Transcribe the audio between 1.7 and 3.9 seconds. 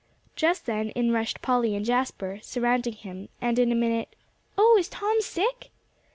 and Jasper, surrounding him, and in a